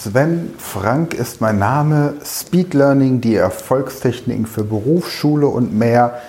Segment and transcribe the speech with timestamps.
[0.00, 2.14] Sven Frank ist mein Name.
[2.24, 6.20] Speed Learning, die Erfolgstechniken für Berufsschule und mehr.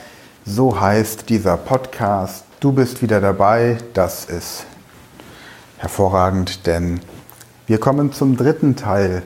[0.44, 2.46] So heißt dieser Podcast.
[2.62, 3.78] Du bist wieder dabei.
[3.94, 4.66] Das ist
[5.78, 7.00] hervorragend, denn
[7.68, 9.22] wir kommen zum dritten Teil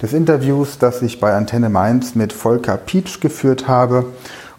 [0.00, 4.06] des Interviews, das ich bei Antenne Mainz mit Volker Pietsch geführt habe.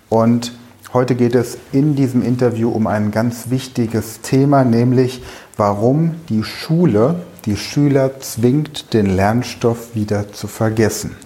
[0.09, 0.51] Und
[0.91, 5.23] heute geht es in diesem Interview um ein ganz wichtiges Thema, nämlich
[5.55, 11.17] warum die Schule die Schüler zwingt, den Lernstoff wieder zu vergessen.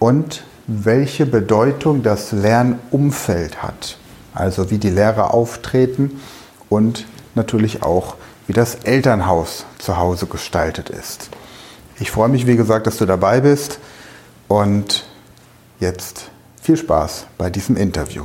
[0.00, 3.98] Und welche Bedeutung das Lernumfeld hat.
[4.34, 6.20] Also wie die Lehrer auftreten
[6.68, 8.16] und natürlich auch,
[8.48, 11.28] wie das Elternhaus zu Hause gestaltet ist.
[12.00, 13.78] Ich freue mich, wie gesagt, dass du dabei bist
[14.48, 15.04] und
[15.78, 16.30] jetzt
[16.60, 18.24] viel Spaß bei diesem Interview.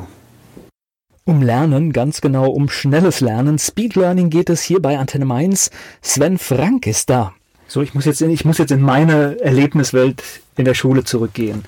[1.28, 3.60] Um Lernen, ganz genau um schnelles Lernen.
[3.60, 5.72] Speed Learning geht es hier bei Antenne Mainz.
[6.02, 7.34] Sven Frank ist da.
[7.68, 10.24] So, ich muss jetzt in, ich muss jetzt in meine Erlebniswelt
[10.56, 11.66] in der Schule zurückgehen.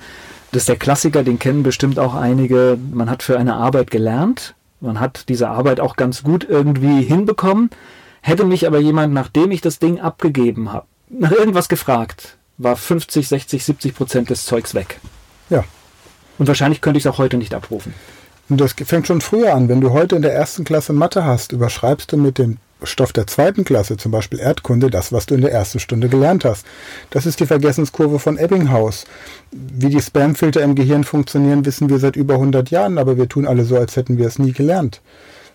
[0.50, 2.78] Das ist der Klassiker, den kennen bestimmt auch einige.
[2.90, 4.54] Man hat für eine Arbeit gelernt.
[4.80, 7.68] Man hat diese Arbeit auch ganz gut irgendwie hinbekommen.
[8.22, 13.28] Hätte mich aber jemand, nachdem ich das Ding abgegeben habe, nach irgendwas gefragt, war 50,
[13.28, 15.00] 60, 70 Prozent des Zeugs weg.
[15.50, 15.64] Ja.
[16.38, 17.92] Und wahrscheinlich könnte ich es auch heute nicht abrufen.
[18.50, 19.68] Und das fängt schon früher an.
[19.68, 23.26] Wenn du heute in der ersten Klasse Mathe hast, überschreibst du mit dem Stoff der
[23.26, 26.66] zweiten Klasse, zum Beispiel Erdkunde, das, was du in der ersten Stunde gelernt hast.
[27.10, 29.04] Das ist die Vergessenskurve von Ebbinghaus.
[29.52, 33.46] Wie die Spamfilter im Gehirn funktionieren, wissen wir seit über 100 Jahren, aber wir tun
[33.46, 35.00] alle so, als hätten wir es nie gelernt.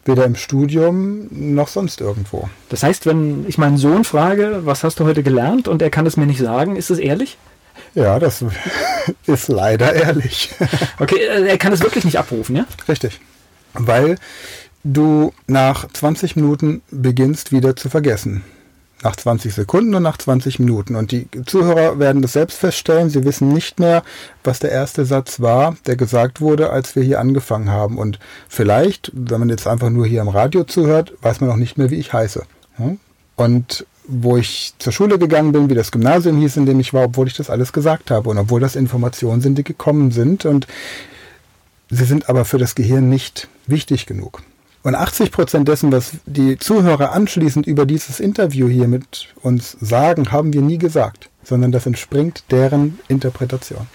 [0.05, 2.47] Weder im Studium noch sonst irgendwo.
[2.69, 6.05] Das heißt, wenn ich meinen Sohn frage, was hast du heute gelernt und er kann
[6.05, 7.37] es mir nicht sagen, ist es ehrlich?
[7.95, 8.43] Ja, das
[9.25, 10.53] ist leider ehrlich.
[10.99, 12.65] Okay, äh, er kann es wirklich nicht abrufen, ja?
[12.87, 13.19] Richtig.
[13.73, 14.17] Weil
[14.83, 18.43] du nach 20 Minuten beginnst wieder zu vergessen.
[19.03, 20.95] Nach 20 Sekunden und nach 20 Minuten.
[20.95, 23.09] Und die Zuhörer werden das selbst feststellen.
[23.09, 24.03] Sie wissen nicht mehr,
[24.43, 27.97] was der erste Satz war, der gesagt wurde, als wir hier angefangen haben.
[27.97, 31.77] Und vielleicht, wenn man jetzt einfach nur hier im Radio zuhört, weiß man auch nicht
[31.77, 32.43] mehr, wie ich heiße.
[33.35, 37.05] Und wo ich zur Schule gegangen bin, wie das Gymnasium hieß, in dem ich war,
[37.05, 40.67] obwohl ich das alles gesagt habe und obwohl das Informationen sind, die gekommen sind und
[41.89, 44.41] sie sind aber für das Gehirn nicht wichtig genug.
[44.83, 50.31] Und 80 Prozent dessen, was die Zuhörer anschließend über dieses Interview hier mit uns sagen,
[50.31, 53.87] haben wir nie gesagt, sondern das entspringt deren Interpretation.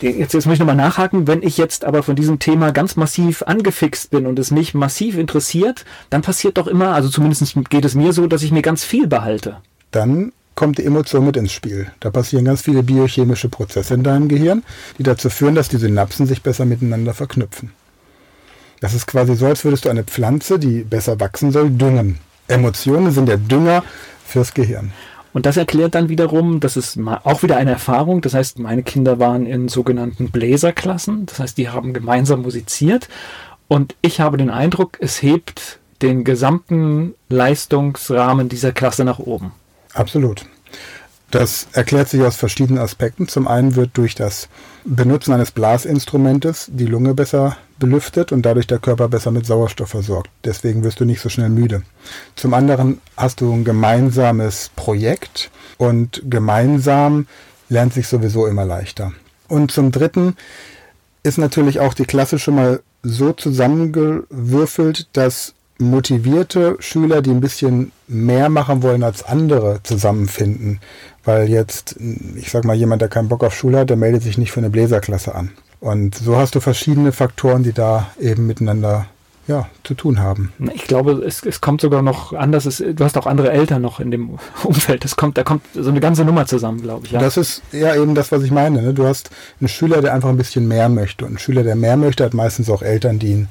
[0.00, 1.26] Jetzt, jetzt muss ich nochmal nachhaken.
[1.26, 5.16] Wenn ich jetzt aber von diesem Thema ganz massiv angefixt bin und es mich massiv
[5.16, 8.84] interessiert, dann passiert doch immer, also zumindest geht es mir so, dass ich mir ganz
[8.84, 9.58] viel behalte.
[9.90, 11.90] Dann kommt die Emotion mit ins Spiel.
[12.00, 14.62] Da passieren ganz viele biochemische Prozesse in deinem Gehirn,
[14.98, 17.72] die dazu führen, dass die Synapsen sich besser miteinander verknüpfen.
[18.80, 22.18] Das ist quasi so, als würdest du eine Pflanze, die besser wachsen soll, düngen.
[22.48, 23.84] Emotionen sind der Dünger
[24.26, 24.92] fürs Gehirn.
[25.32, 28.20] Und das erklärt dann wiederum, das ist auch wieder eine Erfahrung.
[28.20, 31.26] Das heißt, meine Kinder waren in sogenannten Bläserklassen.
[31.26, 33.08] Das heißt, die haben gemeinsam musiziert.
[33.68, 39.52] Und ich habe den Eindruck, es hebt den gesamten Leistungsrahmen dieser Klasse nach oben.
[39.92, 40.44] Absolut.
[41.30, 43.28] Das erklärt sich aus verschiedenen Aspekten.
[43.28, 44.48] Zum einen wird durch das
[44.84, 50.30] Benutzen eines Blasinstrumentes die Lunge besser belüftet und dadurch der Körper besser mit Sauerstoff versorgt.
[50.44, 51.82] Deswegen wirst du nicht so schnell müde.
[52.36, 57.26] Zum anderen hast du ein gemeinsames Projekt und gemeinsam
[57.68, 59.12] lernt sich sowieso immer leichter.
[59.48, 60.36] Und zum dritten
[61.24, 67.90] ist natürlich auch die Klasse schon mal so zusammengewürfelt, dass motivierte Schüler, die ein bisschen
[68.06, 70.80] mehr machen wollen als andere, zusammenfinden.
[71.24, 71.96] Weil jetzt,
[72.36, 74.60] ich sag mal, jemand, der keinen Bock auf Schule hat, der meldet sich nicht für
[74.60, 75.52] eine Bläserklasse an.
[75.80, 79.06] Und so hast du verschiedene Faktoren, die da eben miteinander
[79.46, 80.52] ja, zu tun haben.
[80.74, 82.66] Ich glaube, es, es kommt sogar noch anders.
[82.66, 85.04] Es, du hast auch andere Eltern noch in dem Umfeld.
[85.04, 87.12] Das kommt, da kommt so eine ganze Nummer zusammen, glaube ich.
[87.12, 87.20] Ja.
[87.20, 88.80] Das ist ja eben das, was ich meine.
[88.82, 88.94] Ne?
[88.94, 91.24] Du hast einen Schüler, der einfach ein bisschen mehr möchte.
[91.24, 93.48] Und ein Schüler, der mehr möchte, hat meistens auch Eltern, die ihn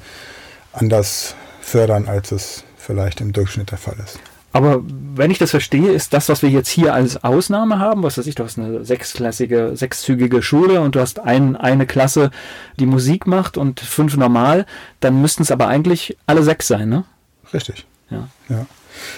[0.72, 4.18] anders fördern, als es vielleicht im Durchschnitt der Fall ist.
[4.52, 4.82] Aber
[5.14, 8.26] wenn ich das verstehe, ist das, was wir jetzt hier als Ausnahme haben, was weiß
[8.26, 12.30] ich, du hast eine sechsklassige, sechszügige Schule und du hast ein, eine Klasse,
[12.78, 14.66] die Musik macht und fünf normal,
[14.98, 17.04] dann müssten es aber eigentlich alle sechs sein, ne?
[17.52, 17.86] Richtig.
[18.10, 18.28] Ja.
[18.48, 18.66] ja.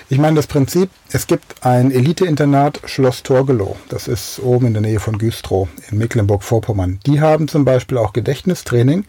[0.08, 3.76] Ich meine, das Prinzip, es gibt ein Elite-Internat Schloss Torgelow.
[3.88, 7.00] Das ist oben in der Nähe von Güstrow in Mecklenburg-Vorpommern.
[7.06, 9.04] Die haben zum Beispiel auch Gedächtnistraining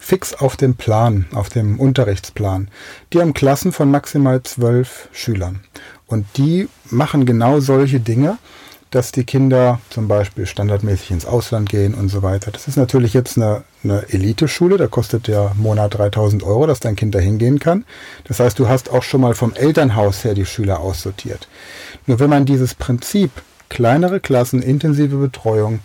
[0.00, 2.68] fix auf dem Plan, auf dem Unterrichtsplan.
[3.12, 5.60] Die haben Klassen von maximal zwölf Schülern.
[6.06, 8.38] Und die machen genau solche Dinge,
[8.90, 12.50] dass die Kinder zum Beispiel standardmäßig ins Ausland gehen und so weiter.
[12.50, 16.96] Das ist natürlich jetzt eine, eine Eliteschule, da kostet der Monat 3000 Euro, dass dein
[16.96, 17.84] Kind da hingehen kann.
[18.24, 21.48] Das heißt, du hast auch schon mal vom Elternhaus her die Schüler aussortiert.
[22.06, 23.30] Nur wenn man dieses Prinzip
[23.68, 25.80] kleinere Klassen, intensive Betreuung,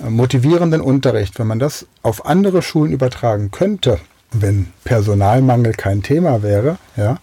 [0.00, 3.98] äh, motivierenden Unterricht, wenn man das auf andere Schulen übertragen könnte,
[4.32, 7.18] wenn Personalmangel kein Thema wäre, ja,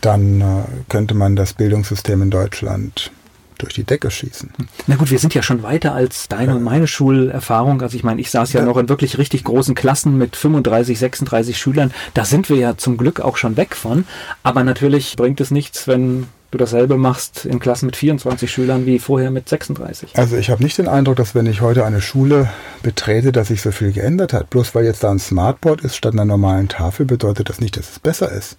[0.00, 0.44] dann äh,
[0.88, 3.10] könnte man das Bildungssystem in Deutschland
[3.58, 4.50] durch die Decke schießen.
[4.86, 7.82] Na gut, wir sind ja schon weiter als deine und meine Schulerfahrung.
[7.82, 10.98] Also ich meine, ich saß ja, ja, noch in wirklich richtig großen Klassen mit 35,
[10.98, 11.92] 36 Schülern.
[12.14, 14.06] Da sind wir ja zum Glück auch schon weg von.
[14.42, 18.98] Aber natürlich bringt es nichts, wenn du dasselbe machst in Klassen mit 24 Schülern wie
[18.98, 20.16] vorher mit 36.
[20.16, 22.48] Also ich habe nicht den Eindruck, dass wenn ich heute eine Schule
[22.82, 24.50] betrete, dass sich so viel geändert hat.
[24.50, 27.90] Bloß weil jetzt da ein Smartboard ist statt einer normalen Tafel, bedeutet das nicht, dass
[27.90, 28.56] es besser ist.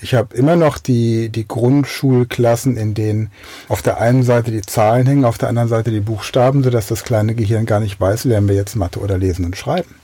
[0.00, 3.30] Ich habe immer noch die, die Grundschulklassen, in denen
[3.68, 7.02] auf der einen Seite die Zahlen hängen, auf der anderen Seite die Buchstaben, sodass das
[7.02, 9.94] kleine Gehirn gar nicht weiß, lernen wir jetzt Mathe oder Lesen und Schreiben.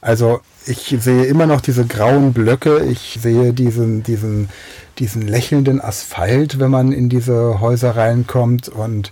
[0.00, 4.48] Also ich sehe immer noch diese grauen Blöcke, ich sehe diesen, diesen,
[4.98, 9.10] diesen lächelnden Asphalt, wenn man in diese Häuser reinkommt und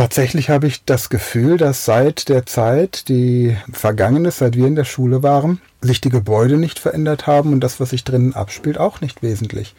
[0.00, 4.74] Tatsächlich habe ich das Gefühl, dass seit der Zeit, die vergangen ist, seit wir in
[4.74, 8.78] der Schule waren, sich die Gebäude nicht verändert haben und das, was sich drinnen abspielt,
[8.78, 9.74] auch nicht wesentlich.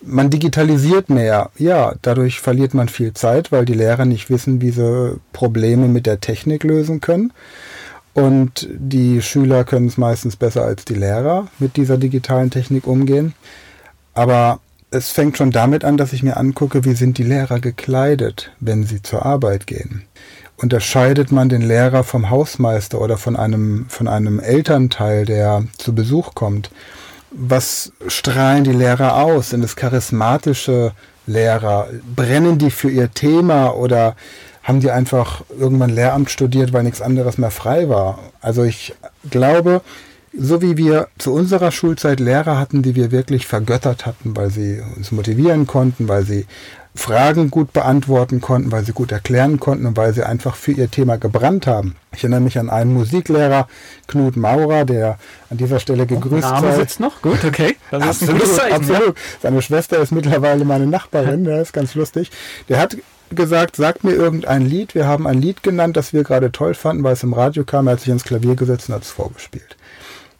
[0.00, 1.50] Man digitalisiert mehr.
[1.58, 6.06] Ja, dadurch verliert man viel Zeit, weil die Lehrer nicht wissen, wie sie Probleme mit
[6.06, 7.32] der Technik lösen können.
[8.14, 13.34] Und die Schüler können es meistens besser als die Lehrer mit dieser digitalen Technik umgehen.
[14.14, 14.60] Aber
[14.90, 18.84] es fängt schon damit an, dass ich mir angucke, wie sind die Lehrer gekleidet, wenn
[18.84, 20.02] sie zur Arbeit gehen.
[20.56, 26.34] Unterscheidet man den Lehrer vom Hausmeister oder von einem, von einem Elternteil, der zu Besuch
[26.34, 26.70] kommt?
[27.30, 29.50] Was strahlen die Lehrer aus?
[29.50, 30.92] Sind es charismatische
[31.26, 31.88] Lehrer?
[32.14, 34.16] Brennen die für ihr Thema oder
[34.62, 38.18] haben die einfach irgendwann Lehramt studiert, weil nichts anderes mehr frei war?
[38.40, 38.94] Also ich
[39.30, 39.82] glaube,
[40.38, 44.82] so wie wir zu unserer Schulzeit Lehrer hatten, die wir wirklich vergöttert hatten, weil sie
[44.96, 46.46] uns motivieren konnten, weil sie
[46.94, 50.90] Fragen gut beantworten konnten, weil sie gut erklären konnten und weil sie einfach für ihr
[50.90, 51.96] Thema gebrannt haben.
[52.14, 53.68] Ich erinnere mich an einen Musiklehrer,
[54.06, 55.18] Knut Maurer, der
[55.50, 56.62] an dieser Stelle gegrüßt hat.
[56.62, 57.20] Name sitzt noch?
[57.22, 57.76] Gut, okay.
[57.90, 59.14] Das absolut, ist ein absolut.
[59.42, 62.30] Seine Schwester ist mittlerweile meine Nachbarin, der ist ganz lustig.
[62.68, 62.96] Der hat
[63.30, 64.94] gesagt, sag mir irgendein Lied.
[64.94, 67.86] Wir haben ein Lied genannt, das wir gerade toll fanden, weil es im Radio kam.
[67.86, 69.76] Er hat sich ins Klavier gesetzt und hat es vorgespielt.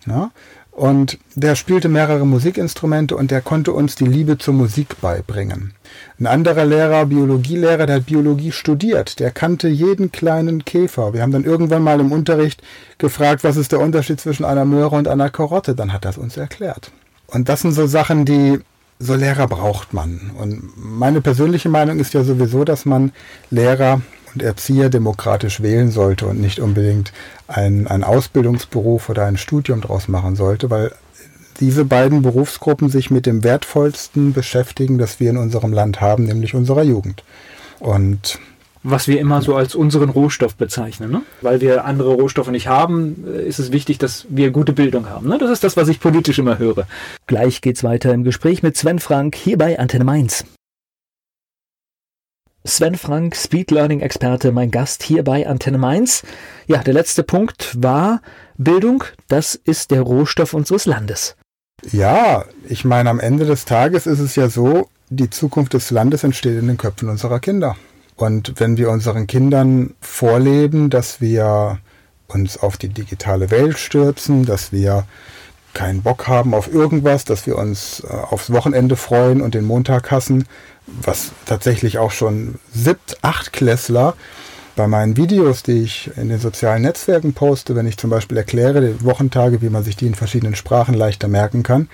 [0.07, 0.31] Ja?
[0.71, 5.73] Und der spielte mehrere Musikinstrumente und der konnte uns die Liebe zur Musik beibringen.
[6.21, 11.15] Ein anderer Lehrer, Biologielehrer, der hat Biologie studiert, der kannte jeden kleinen Käfer.
[11.15, 12.63] Wir haben dann irgendwann mal im Unterricht
[12.99, 15.75] gefragt, was ist der Unterschied zwischen einer Möhre und einer Karotte.
[15.75, 16.91] Dann hat er es uns erklärt.
[17.27, 18.61] Und das sind so Sachen, die
[18.99, 20.31] so Lehrer braucht man.
[20.39, 23.13] Und meine persönliche Meinung ist ja sowieso, dass man
[23.51, 24.03] Lehrer
[24.37, 27.11] und Erzieher demokratisch wählen sollte und nicht unbedingt
[27.49, 30.93] einen, einen Ausbildungsberuf oder ein Studium draus machen sollte, weil
[31.59, 36.55] diese beiden Berufsgruppen sich mit dem wertvollsten beschäftigen, das wir in unserem Land haben, nämlich
[36.55, 37.25] unserer Jugend.
[37.81, 38.39] Und
[38.83, 41.11] was wir immer so als unseren Rohstoff bezeichnen.
[41.11, 41.23] Ne?
[41.41, 45.29] Weil wir andere Rohstoffe nicht haben, äh, ist es wichtig, dass wir gute Bildung haben.
[45.29, 45.39] Ne?
[45.39, 46.87] Das ist das, was ich politisch immer höre.
[47.27, 50.45] Gleich geht's weiter im Gespräch mit Sven Frank hier bei Antenne Mainz.
[52.67, 56.23] Sven Frank, Speed Learning Experte, mein Gast hier bei Antenne Mainz.
[56.67, 58.21] Ja, der letzte Punkt war
[58.57, 59.05] Bildung.
[59.29, 61.37] Das ist der Rohstoff unseres Landes.
[61.93, 66.25] Ja, ich meine, am Ende des Tages ist es ja so, die Zukunft des Landes
[66.25, 67.77] entsteht in den Köpfen unserer Kinder.
[68.17, 71.79] Und wenn wir unseren Kindern vorleben, dass wir
[72.27, 75.07] uns auf die digitale Welt stürzen, dass wir
[75.77, 80.11] keinen Bock haben auf irgendwas, dass wir uns äh, aufs Wochenende freuen und den Montag
[80.11, 80.47] hassen,
[80.87, 84.15] was tatsächlich auch schon siebt, acht Klässler
[84.75, 88.81] bei meinen Videos, die ich in den sozialen Netzwerken poste, wenn ich zum Beispiel erkläre,
[88.81, 91.89] die Wochentage, wie man sich die in verschiedenen Sprachen leichter merken kann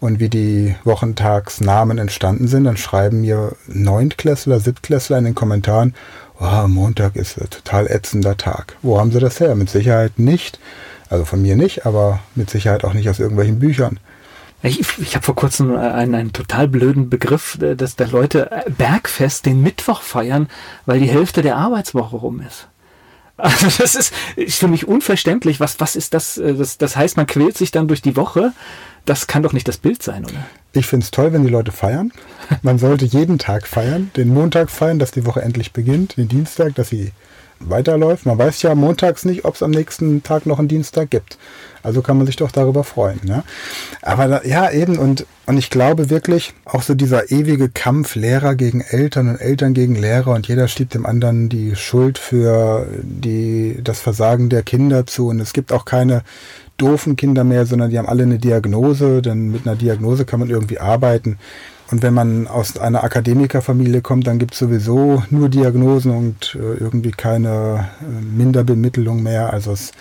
[0.00, 5.94] und wie die Wochentagsnamen entstanden sind, dann schreiben mir Neuntklässler, Siebtklässler in den Kommentaren,
[6.38, 8.76] oh, Montag ist ein total ätzender Tag.
[8.82, 9.54] Wo haben sie das her?
[9.54, 10.58] Mit Sicherheit nicht,
[11.10, 13.98] also von mir nicht, aber mit Sicherheit auch nicht aus irgendwelchen Büchern.
[14.62, 18.70] Ich, ich habe vor kurzem einen, einen total blöden Begriff, äh, dass da Leute äh,
[18.70, 20.48] Bergfest den Mittwoch feiern,
[20.86, 22.68] weil die Hälfte der Arbeitswoche rum ist.
[23.38, 25.60] Also das ist, ist für mich unverständlich.
[25.60, 26.78] Was, was ist das, äh, das?
[26.78, 28.54] Das heißt, man quält sich dann durch die Woche.
[29.04, 30.46] Das kann doch nicht das Bild sein, oder?
[30.72, 32.12] Ich finde es toll, wenn die Leute feiern.
[32.62, 34.10] Man sollte jeden Tag feiern.
[34.16, 36.16] Den Montag feiern, dass die Woche endlich beginnt.
[36.16, 37.12] Den Dienstag, dass sie
[37.60, 38.26] weiterläuft.
[38.26, 41.38] Man weiß ja montags nicht, ob es am nächsten Tag noch einen Dienstag gibt.
[41.82, 43.20] Also kann man sich doch darüber freuen.
[43.22, 43.44] Ne?
[44.02, 48.56] Aber da, ja, eben, und, und ich glaube wirklich, auch so dieser ewige Kampf Lehrer
[48.56, 53.78] gegen Eltern und Eltern gegen Lehrer und jeder schiebt dem anderen die Schuld für die,
[53.84, 55.28] das Versagen der Kinder zu.
[55.28, 56.22] Und es gibt auch keine
[56.76, 60.50] doofen Kinder mehr, sondern die haben alle eine Diagnose, denn mit einer Diagnose kann man
[60.50, 61.38] irgendwie arbeiten.
[61.90, 66.82] Und wenn man aus einer Akademikerfamilie kommt, dann gibt es sowieso nur Diagnosen und äh,
[66.82, 69.52] irgendwie keine äh, Minderbemittlung mehr.
[69.52, 69.92] Also es,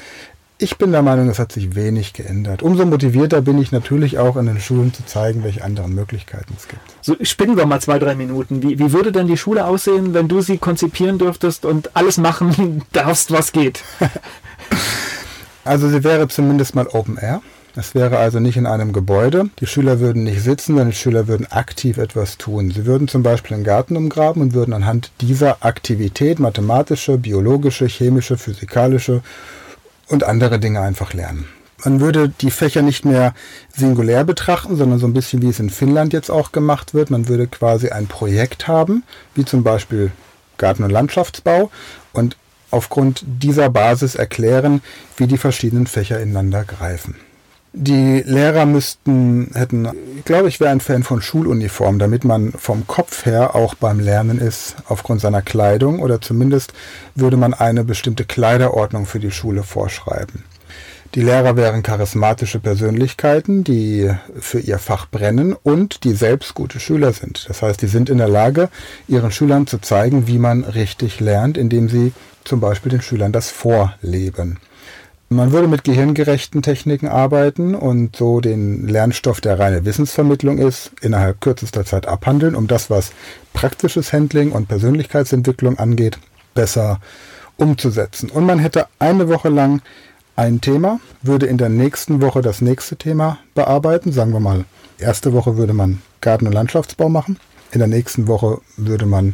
[0.58, 2.64] ich bin der Meinung, es hat sich wenig geändert.
[2.64, 6.68] Umso motivierter bin ich natürlich auch in den Schulen zu zeigen, welche anderen Möglichkeiten es
[6.68, 6.82] gibt.
[7.02, 8.64] So, spinnen wir mal zwei, drei Minuten.
[8.64, 12.84] Wie, wie würde denn die Schule aussehen, wenn du sie konzipieren dürftest und alles machen
[12.94, 13.84] darfst, was geht?
[15.66, 17.42] also sie wäre zumindest mal Open Air.
[17.78, 19.50] Es wäre also nicht in einem Gebäude.
[19.60, 22.72] Die Schüler würden nicht sitzen, sondern die Schüler würden aktiv etwas tun.
[22.72, 28.38] Sie würden zum Beispiel einen Garten umgraben und würden anhand dieser Aktivität mathematische, biologische, chemische,
[28.38, 29.22] physikalische
[30.08, 31.50] und andere Dinge einfach lernen.
[31.84, 33.34] Man würde die Fächer nicht mehr
[33.76, 37.10] singulär betrachten, sondern so ein bisschen wie es in Finnland jetzt auch gemacht wird.
[37.10, 39.04] Man würde quasi ein Projekt haben,
[39.34, 40.12] wie zum Beispiel
[40.58, 41.70] Garten- und Landschaftsbau
[42.14, 42.38] und
[42.72, 44.82] aufgrund dieser Basis erklären,
[45.18, 47.16] wie die verschiedenen Fächer ineinander greifen.
[47.78, 52.88] Die Lehrer müssten, hätten, ich glaube, ich wäre ein Fan von Schuluniform, damit man vom
[52.88, 56.72] Kopf her auch beim Lernen ist, aufgrund seiner Kleidung oder zumindest
[57.16, 60.46] würde man eine bestimmte Kleiderordnung für die Schule vorschreiben.
[61.16, 67.12] Die Lehrer wären charismatische Persönlichkeiten, die für ihr Fach brennen und die selbst gute Schüler
[67.12, 67.46] sind.
[67.50, 68.70] Das heißt, die sind in der Lage,
[69.10, 72.14] ihren Schülern zu zeigen, wie man richtig lernt, indem sie
[72.46, 74.60] zum Beispiel den Schülern das vorleben.
[75.30, 81.42] Man würde mit gehirngerechten Techniken arbeiten und so den Lernstoff, der reine Wissensvermittlung ist, innerhalb
[81.42, 83.12] kürzester Zeit abhandeln, um das, was
[83.52, 86.20] praktisches Handling und Persönlichkeitsentwicklung angeht,
[86.54, 87.00] besser
[87.58, 88.30] umzusetzen.
[88.30, 89.82] Und man hätte eine Woche lang
[90.36, 94.12] ein Thema, würde in der nächsten Woche das nächste Thema bearbeiten.
[94.12, 94.66] Sagen wir mal,
[95.00, 97.40] erste Woche würde man Garten- und Landschaftsbau machen.
[97.72, 99.34] In der nächsten Woche würde man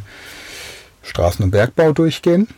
[1.04, 2.48] Straßen- und Bergbau durchgehen.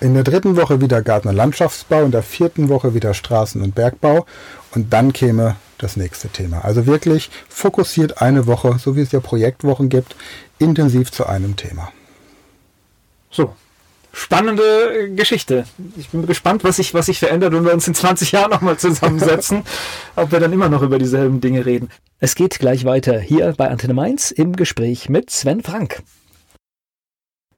[0.00, 3.74] In der dritten Woche wieder Garten- und Landschaftsbau, in der vierten Woche wieder Straßen- und
[3.74, 4.26] Bergbau
[4.74, 6.64] und dann käme das nächste Thema.
[6.64, 10.14] Also wirklich fokussiert eine Woche, so wie es ja Projektwochen gibt,
[10.58, 11.92] intensiv zu einem Thema.
[13.30, 13.54] So,
[14.12, 15.64] spannende Geschichte.
[15.96, 18.76] Ich bin gespannt, was sich, was sich verändert, wenn wir uns in 20 Jahren nochmal
[18.78, 19.62] zusammensetzen,
[20.16, 21.90] ob wir dann immer noch über dieselben Dinge reden.
[22.18, 26.02] Es geht gleich weiter hier bei Antenne Mainz im Gespräch mit Sven Frank.